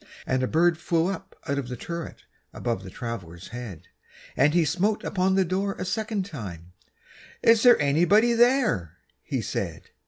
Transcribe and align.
And 0.25 0.41
a 0.41 0.47
bird 0.47 0.79
flew 0.79 1.09
up 1.09 1.35
out 1.47 1.59
of 1.59 1.67
the 1.67 1.75
turret, 1.77 2.23
Above 2.53 2.83
the 2.83 2.89
traveler's 2.89 3.49
head: 3.49 3.83
And 4.35 4.55
he 4.55 4.65
smote 4.65 5.03
upon 5.03 5.35
the 5.35 5.45
door 5.45 5.75
a 5.77 5.85
second 5.85 6.25
time; 6.25 6.73
"Is 7.43 7.61
there 7.61 7.79
anybody 7.79 8.33
there?" 8.33 8.97
he 9.21 9.43
said. 9.43 9.91